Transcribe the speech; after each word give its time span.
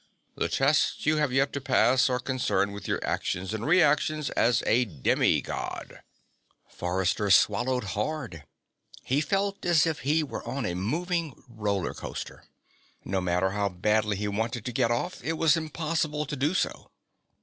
The 0.35 0.49
tests 0.49 1.05
you 1.05 1.17
have 1.17 1.31
yet 1.31 1.53
to 1.53 1.61
pass 1.61 2.09
are 2.09 2.17
concerned 2.17 2.73
with 2.73 2.87
your 2.87 2.99
actions 3.05 3.53
and 3.53 3.63
reactions 3.67 4.31
as 4.31 4.63
a 4.65 4.83
demi 4.85 5.43
God." 5.43 6.01
Forrester 6.67 7.29
swallowed 7.29 7.83
hard. 7.93 8.45
He 9.03 9.21
felt 9.21 9.63
as 9.63 9.85
if 9.85 9.99
he 9.99 10.23
were 10.23 10.43
on 10.43 10.65
a 10.65 10.73
moving 10.73 11.43
roller 11.47 11.93
coaster. 11.93 12.45
No 13.05 13.21
matter 13.21 13.51
how 13.51 13.69
badly 13.69 14.17
he 14.17 14.27
wanted 14.27 14.65
to 14.65 14.71
get 14.73 14.89
off, 14.89 15.23
it 15.23 15.33
was 15.33 15.55
impossible 15.55 16.25
to 16.25 16.35
do 16.35 16.55
so. 16.55 16.89